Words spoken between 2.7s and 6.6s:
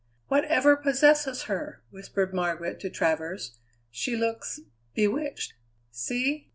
to Travers; "she looks bewitched. See!